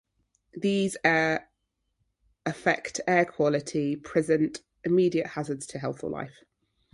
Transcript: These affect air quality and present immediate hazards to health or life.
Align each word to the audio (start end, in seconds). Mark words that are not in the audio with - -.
These 0.57 0.97
affect 1.03 3.01
air 3.07 3.23
quality 3.23 3.93
and 3.93 4.03
present 4.03 4.63
immediate 4.83 5.27
hazards 5.27 5.67
to 5.67 5.77
health 5.77 6.03
or 6.03 6.09
life. 6.09 6.43